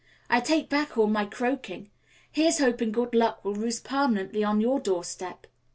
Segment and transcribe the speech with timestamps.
[0.31, 1.91] I take back all my croaking.
[2.31, 5.45] Here's hoping good luck will roost permanently on your doorstep."